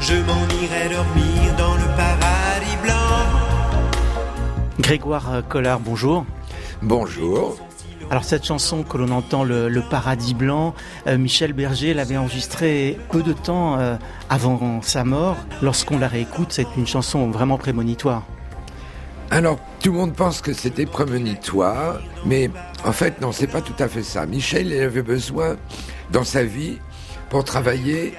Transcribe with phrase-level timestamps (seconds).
[0.00, 2.94] je m'en irai dormir dans le paradis blanc.
[4.80, 6.24] Grégoire Collard, bonjour.
[6.82, 7.58] Bonjour.
[8.10, 10.74] Alors cette chanson que l'on entend, le, Paradis Blanc,
[11.06, 13.96] euh, Michel Berger l'avait enregistrée peu de temps euh,
[14.28, 15.36] avant sa mort.
[15.62, 18.24] Lorsqu'on la réécoute, c'est une chanson vraiment prémonitoire.
[19.30, 22.50] Alors, tout le monde pense que c'était prémonitoire, mais
[22.84, 24.26] en fait, non, c'est pas tout à fait ça.
[24.26, 25.56] Michel, il avait besoin,
[26.10, 26.78] dans sa vie,
[27.28, 28.14] pour travailler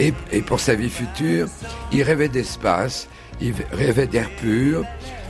[0.00, 1.46] et, pour sa vie future,
[1.92, 3.08] il rêvait d'espace,
[3.40, 4.84] il rêvait d'air pur,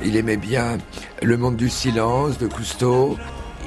[0.05, 0.79] il aimait bien
[1.23, 3.17] le monde du silence de Cousteau,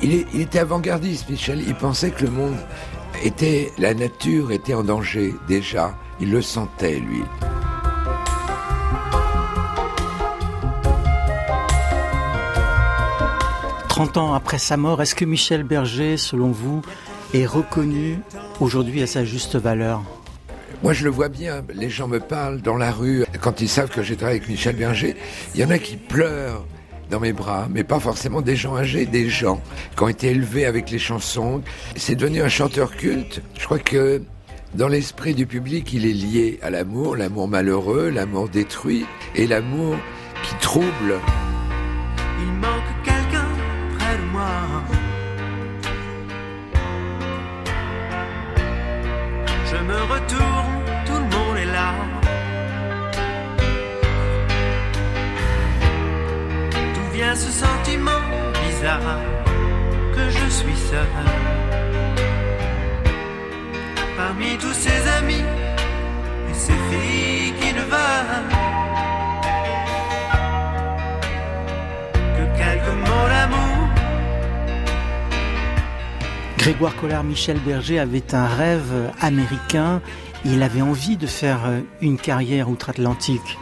[0.02, 1.62] il, était avant-gardiste, Michel.
[1.66, 2.56] Il pensait que le monde
[3.24, 5.96] était, la nature était en danger déjà.
[6.20, 7.22] Il le sentait, lui.
[13.88, 16.82] Trente ans après sa mort, est-ce que Michel Berger, selon vous,
[17.34, 18.20] est reconnu
[18.60, 20.04] aujourd'hui à sa juste valeur?
[20.84, 21.64] Moi, je le vois bien.
[21.74, 24.76] Les gens me parlent dans la rue quand ils savent que j'ai travaillé avec Michel
[24.76, 25.16] Berger.
[25.56, 26.66] Il y en a qui pleurent
[27.10, 29.62] dans mes bras, mais pas forcément des gens âgés, des gens
[29.96, 31.62] qui ont été élevés avec les chansons.
[31.96, 33.42] C'est devenu un chanteur culte.
[33.58, 34.22] Je crois que
[34.76, 39.96] dans l'esprit du public, il est lié à l'amour, l'amour malheureux, l'amour détruit et l'amour
[40.44, 41.20] qui trouble.
[42.40, 43.48] Il manque quelqu'un
[43.98, 44.84] près de moi.
[49.66, 50.73] Je me retourne,
[51.84, 52.24] là.
[57.14, 58.22] vient ce sentiment
[58.66, 59.20] bizarre
[60.16, 61.08] que je suis seul.
[64.18, 65.46] Parmi tous ces amis
[66.50, 68.23] et ces filles qui ne veulent
[76.64, 80.02] Grégoire Collard, Michel Berger avait un rêve américain.
[80.46, 81.60] Il avait envie de faire
[82.00, 83.60] une carrière outre-Atlantique.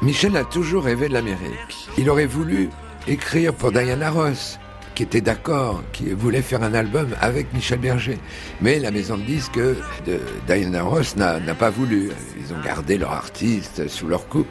[0.00, 1.90] Michel a toujours rêvé de l'Amérique.
[1.98, 2.70] Il aurait voulu
[3.06, 4.58] écrire pour Diana Ross,
[4.94, 8.18] qui était d'accord, qui voulait faire un album avec Michel Berger.
[8.62, 12.12] Mais la maison de disques de Diana Ross n'a pas voulu.
[12.38, 14.48] Ils ont gardé leur artiste sous leur coupe.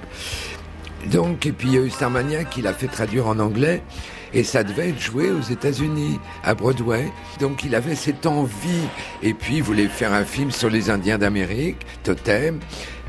[1.11, 3.81] Donc, et puis il y a eu Starmania qui l'a fait traduire en anglais.
[4.33, 7.11] Et ça devait être joué aux États-Unis, à Broadway.
[7.39, 8.87] Donc il avait cette envie.
[9.23, 12.59] Et puis il voulait faire un film sur les Indiens d'Amérique, Totem.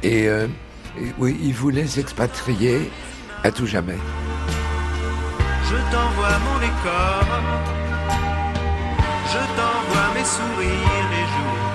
[0.03, 0.47] Et euh,
[1.19, 2.91] oui, il voulait s'expatrier
[3.45, 3.99] à tout jamais.
[5.65, 7.25] Je t'envoie mon décor,
[9.27, 11.71] je t'envoie mes sourires les jours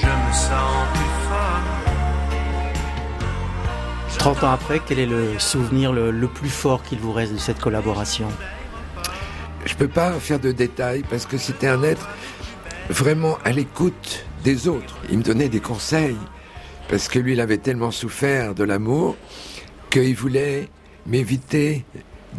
[0.00, 1.93] je me sens plus fort.
[4.24, 7.60] 30 ans après, quel est le souvenir le, plus fort qu'il vous reste de cette
[7.60, 8.26] collaboration?
[9.66, 12.08] Je ne peux pas faire de détails parce que c'était un être
[12.88, 14.96] vraiment à l'écoute des autres.
[15.10, 16.16] Il me donnait des conseils
[16.88, 19.14] parce que lui, il avait tellement souffert de l'amour
[19.90, 20.70] qu'il voulait
[21.04, 21.84] m'éviter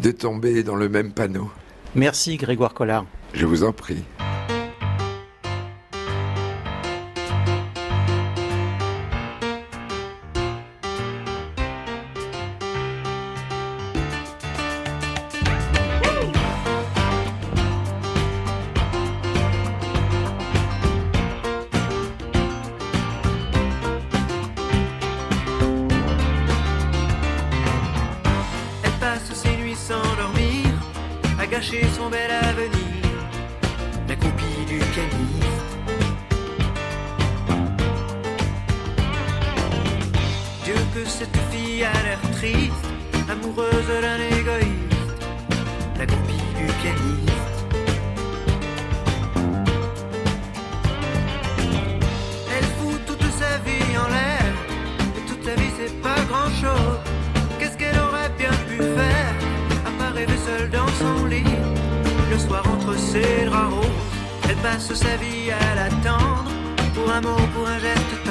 [0.02, 1.52] de tomber dans le même panneau.
[1.94, 3.06] Merci Grégoire Collard.
[3.32, 4.02] Je vous en prie.
[31.96, 33.02] Son bel avenir,
[34.08, 35.62] la copie du calife.
[40.64, 42.72] Dieu que cette fille a l'air triste,
[43.30, 45.22] amoureuse d'un égoïste,
[45.98, 47.55] la copie du calife.
[64.66, 66.50] Passe sa vie à l'attendre,
[66.94, 68.25] pour un mot, pour un geste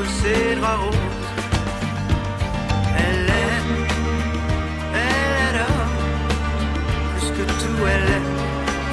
[0.00, 0.96] entre ses draps roses.
[2.96, 3.74] Elle aime,
[4.94, 5.88] elle adore,
[7.16, 8.32] plus que tout elle aime,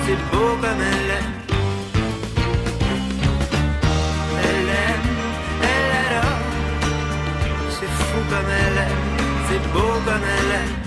[0.06, 1.34] c'est beau comme elle aime.
[4.44, 5.10] Elle aime,
[5.74, 6.42] elle adore,
[7.70, 7.92] c'est
[8.30, 8.96] comme elle est,
[9.50, 10.87] c'est beau comme elle est.